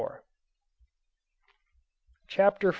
CHAPTER 2.27 2.61
V. 2.61 2.69